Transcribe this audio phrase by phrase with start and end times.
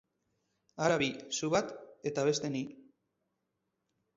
[0.85, 1.71] Hara bi: zu bat
[2.13, 2.65] eta beste ni.